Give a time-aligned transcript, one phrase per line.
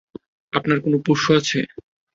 [0.53, 1.59] আপনার কোনো পোষ্য আছে?